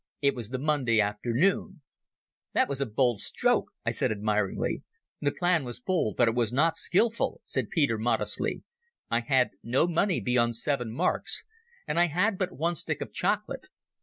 [0.19, 1.83] It was the Monday afternoon..."
[2.55, 4.81] "That was a bold stroke," I said admiringly.
[5.21, 8.63] "The plan was bold, but it was not skilful," said Peter modestly.
[9.11, 11.43] "I had no money beyond seven marks,
[11.87, 13.67] and I had but one stick of chocolate.